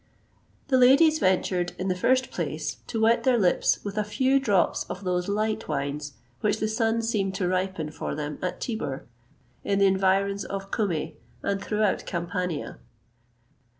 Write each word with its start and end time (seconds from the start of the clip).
[XXVIII 0.65 0.79
147] 0.79 0.79
The 0.79 0.89
ladies 0.89 1.19
ventured, 1.19 1.79
in 1.79 1.87
the 1.87 1.95
first 1.95 2.31
place, 2.31 2.77
to 2.87 2.99
wet 3.01 3.23
their 3.23 3.37
lips 3.37 3.83
with 3.85 3.99
a 3.99 4.03
few 4.03 4.39
drops 4.39 4.83
of 4.85 5.03
those 5.03 5.27
light 5.27 5.67
wines 5.67 6.13
which 6.39 6.57
the 6.57 6.67
sun 6.67 7.03
seemed 7.03 7.35
to 7.35 7.47
ripen 7.47 7.91
for 7.91 8.15
them 8.15 8.39
at 8.41 8.59
Tibur, 8.59 9.05
in 9.63 9.77
the 9.77 9.85
environs 9.85 10.43
of 10.43 10.71
Cumæ, 10.71 11.13
and 11.43 11.63
throughout 11.63 12.07
Campania. 12.07 12.79